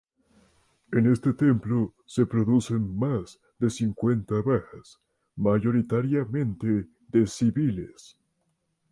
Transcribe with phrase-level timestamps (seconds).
[0.91, 4.99] En este templo se producen más de cincuenta bajas,
[5.35, 8.17] mayoritariamente de civiles.